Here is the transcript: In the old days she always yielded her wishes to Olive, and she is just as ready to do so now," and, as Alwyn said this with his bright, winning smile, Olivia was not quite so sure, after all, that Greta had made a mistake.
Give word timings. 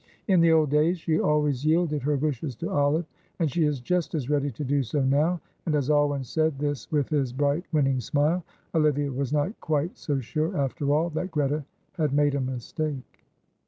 In 0.27 0.39
the 0.41 0.51
old 0.51 0.71
days 0.71 0.97
she 0.97 1.19
always 1.19 1.63
yielded 1.63 2.01
her 2.01 2.15
wishes 2.15 2.55
to 2.55 2.71
Olive, 2.71 3.05
and 3.37 3.51
she 3.51 3.65
is 3.65 3.79
just 3.79 4.15
as 4.15 4.31
ready 4.31 4.49
to 4.49 4.63
do 4.63 4.81
so 4.81 5.03
now," 5.03 5.39
and, 5.67 5.75
as 5.75 5.91
Alwyn 5.91 6.23
said 6.23 6.57
this 6.57 6.91
with 6.91 7.09
his 7.09 7.31
bright, 7.31 7.65
winning 7.71 7.99
smile, 7.99 8.43
Olivia 8.73 9.11
was 9.11 9.31
not 9.31 9.53
quite 9.61 9.99
so 9.99 10.19
sure, 10.19 10.57
after 10.57 10.91
all, 10.91 11.11
that 11.11 11.29
Greta 11.29 11.65
had 11.99 12.13
made 12.13 12.33
a 12.33 12.41
mistake. 12.41 13.27